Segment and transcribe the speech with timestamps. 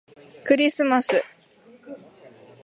[0.43, 1.23] クリスマス